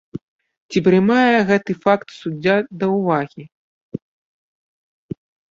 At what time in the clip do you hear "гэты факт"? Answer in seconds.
1.49-2.07